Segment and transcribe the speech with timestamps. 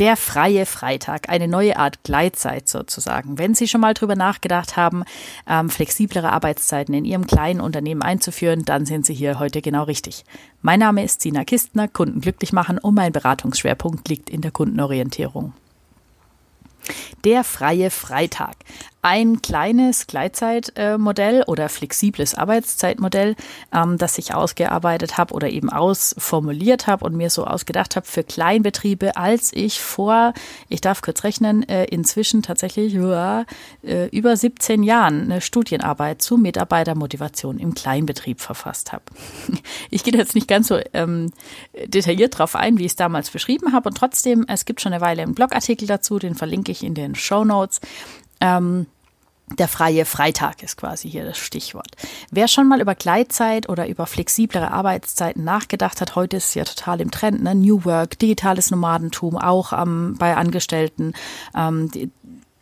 [0.00, 3.36] Der freie Freitag, eine neue Art Gleitzeit sozusagen.
[3.36, 5.04] Wenn Sie schon mal drüber nachgedacht haben,
[5.46, 10.24] ähm, flexiblere Arbeitszeiten in Ihrem kleinen Unternehmen einzuführen, dann sind Sie hier heute genau richtig.
[10.62, 15.52] Mein Name ist Sina Kistner, Kunden glücklich machen und mein Beratungsschwerpunkt liegt in der Kundenorientierung.
[17.24, 18.56] Der freie Freitag
[19.02, 23.34] ein kleines Gleitzeitmodell oder flexibles Arbeitszeitmodell,
[23.72, 28.22] ähm, das ich ausgearbeitet habe oder eben ausformuliert habe und mir so ausgedacht habe für
[28.22, 30.34] Kleinbetriebe, als ich vor,
[30.68, 37.58] ich darf kurz rechnen, äh, inzwischen tatsächlich äh, über 17 Jahren eine Studienarbeit zu Mitarbeitermotivation
[37.58, 39.04] im Kleinbetrieb verfasst habe.
[39.92, 41.32] Ich gehe jetzt nicht ganz so ähm,
[41.86, 45.00] detailliert drauf ein, wie ich es damals beschrieben habe und trotzdem, es gibt schon eine
[45.00, 47.80] Weile einen Blogartikel dazu, den verlinke ich in den Show Notes.
[48.40, 48.86] Ähm,
[49.58, 51.90] der freie Freitag ist quasi hier das Stichwort.
[52.30, 56.64] Wer schon mal über Gleitzeit oder über flexiblere Arbeitszeiten nachgedacht hat, heute ist es ja
[56.64, 57.54] total im Trend, ne?
[57.54, 61.14] New Work, digitales Nomadentum, auch ähm, bei Angestellten.
[61.54, 62.10] Ähm, die,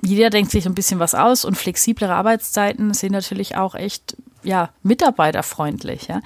[0.01, 4.71] jeder denkt sich ein bisschen was aus und flexiblere Arbeitszeiten sind natürlich auch echt ja,
[4.83, 6.07] mitarbeiterfreundlich.
[6.07, 6.21] Ja?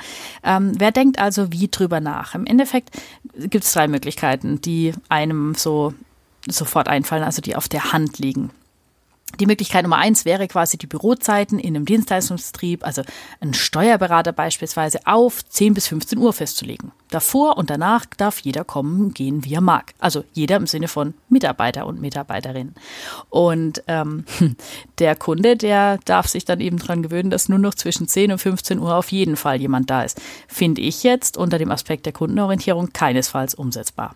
[0.44, 2.34] Ähm, wer denkt also wie drüber nach?
[2.34, 2.90] Im Endeffekt
[3.34, 5.94] gibt es drei Möglichkeiten, die einem so
[6.46, 8.50] sofort einfallen, also die auf der Hand liegen.
[9.40, 13.02] Die Möglichkeit Nummer eins wäre quasi die Bürozeiten in einem Dienstleistungsbetrieb, also
[13.40, 16.92] ein Steuerberater beispielsweise, auf 10 bis 15 Uhr festzulegen.
[17.10, 19.94] Davor und danach darf jeder kommen, gehen, wie er mag.
[19.98, 22.74] Also jeder im Sinne von Mitarbeiter und Mitarbeiterin.
[23.30, 24.24] Und ähm,
[24.98, 28.38] der Kunde, der darf sich dann eben dran gewöhnen, dass nur noch zwischen 10 und
[28.38, 30.20] 15 Uhr auf jeden Fall jemand da ist.
[30.46, 34.14] Finde ich jetzt unter dem Aspekt der Kundenorientierung keinesfalls umsetzbar.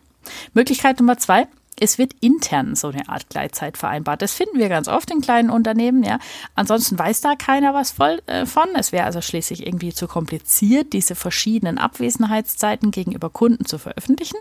[0.55, 1.47] Möglichkeit Nummer zwei,
[1.81, 4.23] es wird intern so eine Art Gleitzeit vereinbart.
[4.23, 6.19] Das finden wir ganz oft in kleinen Unternehmen, ja.
[6.55, 8.69] Ansonsten weiß da keiner was voll, äh, von.
[8.75, 14.39] Es wäre also schließlich irgendwie zu kompliziert, diese verschiedenen Abwesenheitszeiten gegenüber Kunden zu veröffentlichen.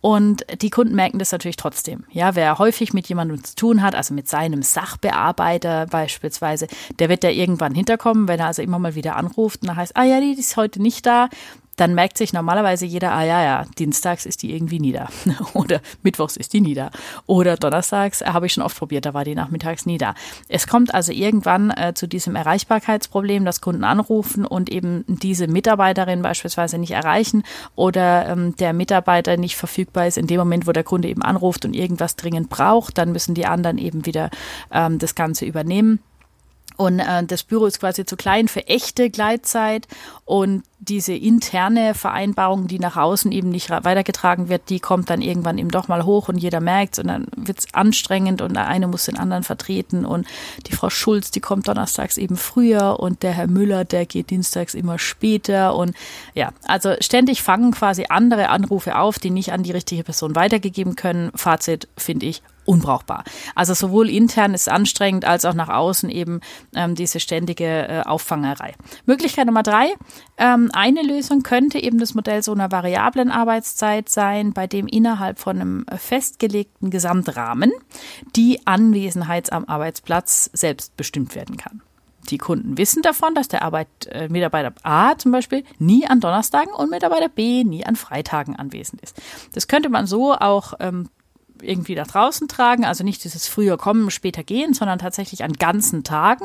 [0.00, 2.04] Und die Kunden merken das natürlich trotzdem.
[2.10, 6.66] Ja, wer häufig mit jemandem zu tun hat, also mit seinem Sachbearbeiter beispielsweise,
[6.98, 9.96] der wird ja irgendwann hinterkommen, wenn er also immer mal wieder anruft und da heißt,
[9.96, 11.28] ah ja, die ist heute nicht da
[11.76, 15.08] dann merkt sich normalerweise jeder, ah ja, ja, dienstags ist die irgendwie nieder.
[15.54, 16.90] Oder mittwochs ist die nieder.
[17.26, 20.14] Oder donnerstags äh, habe ich schon oft probiert, da war die nachmittags nieder.
[20.48, 26.22] Es kommt also irgendwann äh, zu diesem Erreichbarkeitsproblem, dass Kunden anrufen und eben diese Mitarbeiterin
[26.22, 27.42] beispielsweise nicht erreichen
[27.74, 31.64] oder ähm, der Mitarbeiter nicht verfügbar ist in dem Moment, wo der Kunde eben anruft
[31.64, 32.98] und irgendwas dringend braucht.
[32.98, 34.30] Dann müssen die anderen eben wieder
[34.70, 36.00] ähm, das Ganze übernehmen.
[36.76, 39.86] Und äh, das Büro ist quasi zu klein für echte Gleitzeit.
[40.24, 45.58] Und diese interne Vereinbarung, die nach außen eben nicht weitergetragen wird, die kommt dann irgendwann
[45.58, 49.06] eben doch mal hoch und jeder merkt und dann wird's anstrengend und der eine muss
[49.06, 50.04] den anderen vertreten.
[50.04, 50.26] Und
[50.66, 54.74] die Frau Schulz, die kommt donnerstags eben früher und der Herr Müller, der geht dienstags
[54.74, 55.76] immer später.
[55.76, 55.94] Und
[56.34, 60.96] ja, also ständig fangen quasi andere Anrufe auf, die nicht an die richtige Person weitergegeben
[60.96, 61.30] können.
[61.34, 63.24] Fazit finde ich unbrauchbar.
[63.54, 66.40] Also sowohl intern ist anstrengend als auch nach außen eben
[66.74, 68.74] ähm, diese ständige äh, Auffangerei.
[69.06, 69.94] Möglichkeit Nummer drei.
[70.36, 75.38] Ähm, eine Lösung könnte eben das Modell so einer variablen Arbeitszeit sein, bei dem innerhalb
[75.38, 77.72] von einem festgelegten Gesamtrahmen
[78.36, 81.82] die Anwesenheit am Arbeitsplatz selbst bestimmt werden kann.
[82.30, 86.72] Die Kunden wissen davon, dass der Arbeit, äh, Mitarbeiter A zum Beispiel nie an Donnerstagen
[86.72, 89.20] und Mitarbeiter B nie an Freitagen anwesend ist.
[89.52, 91.08] Das könnte man so auch ähm,
[91.62, 96.04] irgendwie nach draußen tragen, also nicht dieses früher kommen, später gehen, sondern tatsächlich an ganzen
[96.04, 96.44] Tagen.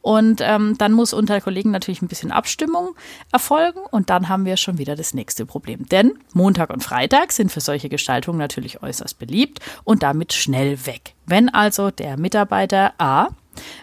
[0.00, 2.94] Und ähm, dann muss unter Kollegen natürlich ein bisschen Abstimmung
[3.32, 5.86] erfolgen und dann haben wir schon wieder das nächste Problem.
[5.88, 11.14] Denn Montag und Freitag sind für solche Gestaltungen natürlich äußerst beliebt und damit schnell weg.
[11.26, 13.28] Wenn also der Mitarbeiter A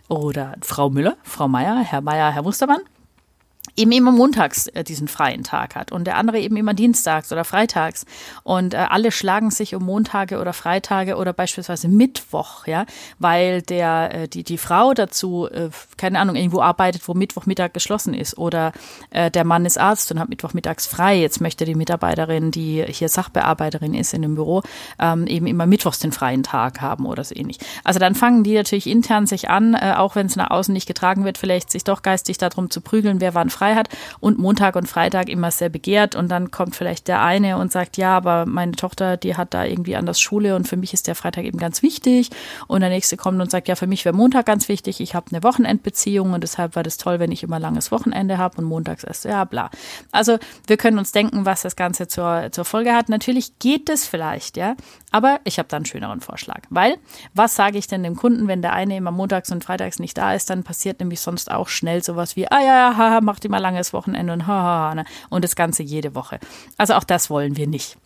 [0.08, 2.82] oder Frau Müller, Frau Meier, Herr Meier, Herr Mustermann
[3.76, 7.44] eben immer montags äh, diesen freien Tag hat und der andere eben immer dienstags oder
[7.44, 8.06] freitags
[8.44, 12.86] und äh, alle schlagen sich um Montage oder Freitage oder beispielsweise Mittwoch, ja,
[13.20, 18.14] weil der äh, die die Frau dazu äh, keine Ahnung irgendwo arbeitet, wo Mittwochmittag geschlossen
[18.14, 18.72] ist oder
[19.10, 21.20] äh, der Mann ist Arzt und hat Mittwochmittags frei.
[21.20, 24.64] Jetzt möchte die Mitarbeiterin, die hier Sachbearbeiterin ist in dem Büro,
[25.00, 27.60] ähm, eben immer Mittwochs den freien Tag haben oder so ähnlich.
[27.84, 30.88] Also dann fangen die natürlich intern sich an, äh, auch wenn es nach außen nicht
[30.88, 33.90] getragen wird, vielleicht sich doch geistig darum zu prügeln, wer wann frei frei hat
[34.20, 36.16] und Montag und Freitag immer sehr begehrt.
[36.16, 39.66] Und dann kommt vielleicht der eine und sagt, ja, aber meine Tochter, die hat da
[39.66, 42.30] irgendwie anders Schule und für mich ist der Freitag eben ganz wichtig.
[42.68, 45.28] Und der nächste kommt und sagt, ja, für mich wäre Montag ganz wichtig, ich habe
[45.32, 49.04] eine Wochenendbeziehung und deshalb war das toll, wenn ich immer langes Wochenende habe und montags
[49.04, 49.70] erst, ja, bla.
[50.12, 50.38] Also
[50.68, 53.10] wir können uns denken, was das Ganze zur, zur Folge hat.
[53.10, 54.76] Natürlich geht es vielleicht, ja,
[55.12, 56.98] aber ich habe da einen schöneren Vorschlag, weil
[57.34, 60.34] was sage ich denn dem Kunden, wenn der eine immer montags und freitags nicht da
[60.34, 63.62] ist, dann passiert nämlich sonst auch schnell sowas wie, ah ja, ja, macht die mal
[63.62, 65.06] langes Wochenende und ne?
[65.30, 66.40] und das Ganze jede Woche.
[66.78, 67.98] Also auch das wollen wir nicht.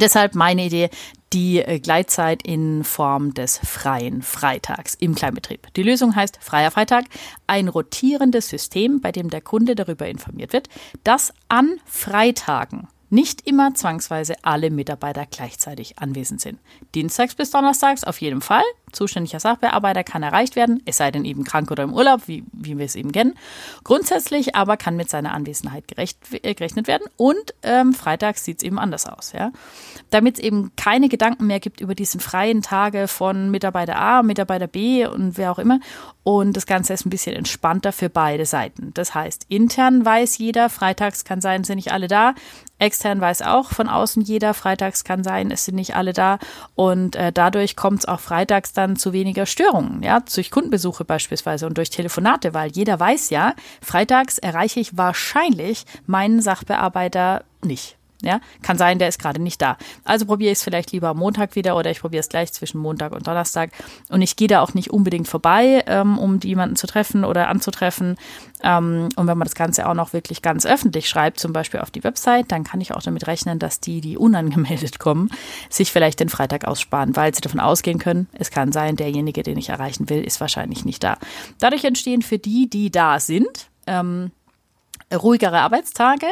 [0.00, 0.90] Deshalb meine Idee,
[1.32, 5.72] die äh, Gleitzeit in Form des freien Freitags im Kleinbetrieb.
[5.74, 7.06] Die Lösung heißt freier Freitag,
[7.46, 10.68] ein rotierendes System, bei dem der Kunde darüber informiert wird,
[11.04, 16.58] dass an Freitagen nicht immer zwangsweise alle Mitarbeiter gleichzeitig anwesend sind.
[16.94, 18.64] Dienstags bis Donnerstags auf jeden Fall.
[18.92, 22.78] Zuständiger Sachbearbeiter kann erreicht werden, es sei denn eben krank oder im Urlaub, wie, wie
[22.78, 23.34] wir es eben kennen.
[23.84, 28.64] Grundsätzlich aber kann mit seiner Anwesenheit gerecht, äh, gerechnet werden und ähm, freitags sieht es
[28.64, 29.32] eben anders aus.
[29.32, 29.52] Ja?
[30.10, 34.66] Damit es eben keine Gedanken mehr gibt über diesen freien Tage von Mitarbeiter A, Mitarbeiter
[34.66, 35.80] B und wer auch immer.
[36.22, 38.92] Und das Ganze ist ein bisschen entspannter für beide Seiten.
[38.92, 42.34] Das heißt, intern weiß jeder, freitags kann sein, sind nicht alle da.
[42.78, 46.38] Extern weiß auch von außen jeder, freitags kann sein, es sind nicht alle da.
[46.74, 51.66] Und äh, dadurch kommt es auch freitags dann zu weniger Störungen, ja, durch Kundenbesuche beispielsweise
[51.66, 57.97] und durch Telefonate, weil jeder weiß ja, freitags erreiche ich wahrscheinlich meinen Sachbearbeiter nicht.
[58.20, 59.76] Ja, kann sein, der ist gerade nicht da.
[60.04, 62.78] Also probiere ich es vielleicht lieber am Montag wieder oder ich probiere es gleich zwischen
[62.78, 63.70] Montag und Donnerstag.
[64.08, 68.16] Und ich gehe da auch nicht unbedingt vorbei, ähm, um jemanden zu treffen oder anzutreffen.
[68.64, 71.92] Ähm, und wenn man das Ganze auch noch wirklich ganz öffentlich schreibt, zum Beispiel auf
[71.92, 75.30] die Website, dann kann ich auch damit rechnen, dass die, die unangemeldet kommen,
[75.70, 79.58] sich vielleicht den Freitag aussparen, weil sie davon ausgehen können, es kann sein, derjenige, den
[79.58, 81.18] ich erreichen will, ist wahrscheinlich nicht da.
[81.60, 84.32] Dadurch entstehen für die, die da sind, ähm,
[85.14, 86.26] ruhigere Arbeitstage,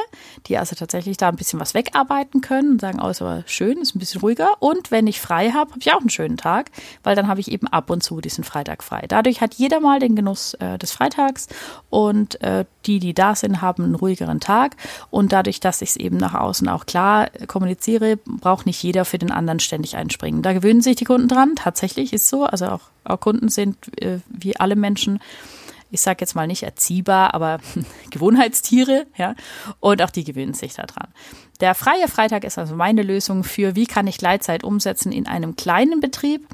[0.46, 3.78] die also tatsächlich da ein bisschen was wegarbeiten können und sagen, oh, ist aber schön,
[3.78, 4.50] ist ein bisschen ruhiger.
[4.61, 6.70] Und wenn ich frei habe, habe ich auch einen schönen Tag,
[7.02, 9.05] weil dann habe ich eben ab und zu diesen Freitag frei.
[9.08, 11.49] Dadurch hat jeder mal den Genuss äh, des Freitags
[11.90, 14.76] und äh, die, die da sind, haben einen ruhigeren Tag.
[15.11, 19.19] Und dadurch, dass ich es eben nach außen auch klar kommuniziere, braucht nicht jeder für
[19.19, 20.43] den anderen ständig einspringen.
[20.43, 21.55] Da gewöhnen sich die Kunden dran.
[21.56, 22.44] Tatsächlich ist so.
[22.44, 25.20] Also auch, auch Kunden sind äh, wie alle Menschen
[25.91, 27.59] ich sage jetzt mal nicht erziehbar, aber
[28.11, 29.35] Gewohnheitstiere, ja,
[29.81, 31.09] und auch die gewöhnen sich daran.
[31.61, 35.56] Der freie Freitag ist also meine Lösung für, wie kann ich Gleitzeit umsetzen in einem
[35.56, 36.47] kleinen Betrieb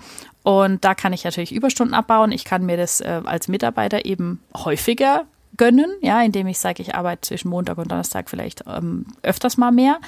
[0.43, 2.33] und da kann ich natürlich Überstunden abbauen.
[2.33, 5.27] Ich kann mir das äh, als Mitarbeiter eben häufiger
[5.57, 9.71] gönnen, ja, indem ich sage, ich arbeite zwischen Montag und Donnerstag vielleicht ähm, öfters mal
[9.71, 9.99] mehr.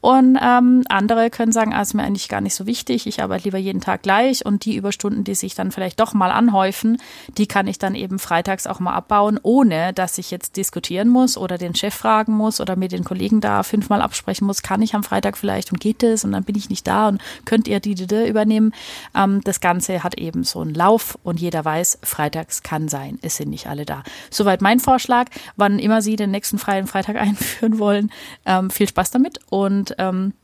[0.00, 3.44] Und ähm, andere können sagen, ah, ist mir eigentlich gar nicht so wichtig, ich arbeite
[3.44, 6.98] lieber jeden Tag gleich und die Überstunden, die sich dann vielleicht doch mal anhäufen,
[7.36, 11.36] die kann ich dann eben freitags auch mal abbauen, ohne dass ich jetzt diskutieren muss
[11.36, 14.94] oder den Chef fragen muss oder mit den Kollegen da fünfmal absprechen muss, kann ich
[14.94, 17.80] am Freitag vielleicht und geht es und dann bin ich nicht da und könnt ihr
[17.80, 18.72] die, die, die übernehmen.
[19.14, 23.36] Ähm, das Ganze hat eben so einen Lauf und jeder weiß, freitags kann sein, es
[23.36, 24.02] sind nicht alle da.
[24.30, 24.93] Soweit mein Vorschlag.
[24.94, 25.26] Vorschlag,
[25.56, 28.12] wann immer Sie den nächsten freien Freitag einführen wollen.
[28.46, 30.34] Ähm, viel Spaß damit und ähm,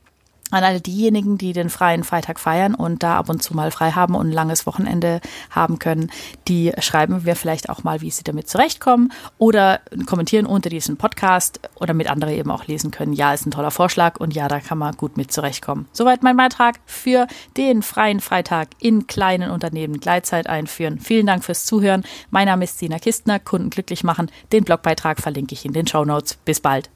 [0.51, 3.91] an alle diejenigen, die den freien Freitag feiern und da ab und zu mal frei
[3.91, 6.11] haben und ein langes Wochenende haben können,
[6.47, 11.59] die schreiben wir vielleicht auch mal, wie sie damit zurechtkommen oder kommentieren unter diesem Podcast
[11.75, 13.13] oder mit andere eben auch lesen können.
[13.13, 15.87] Ja, ist ein toller Vorschlag und ja, da kann man gut mit zurechtkommen.
[15.91, 17.27] Soweit mein Beitrag für
[17.57, 20.99] den freien Freitag in kleinen Unternehmen Gleitzeit einführen.
[20.99, 22.03] Vielen Dank fürs Zuhören.
[22.29, 24.29] Mein Name ist Sina Kistner, Kunden glücklich machen.
[24.51, 26.35] Den Blogbeitrag verlinke ich in den Show Notes.
[26.45, 26.89] Bis bald.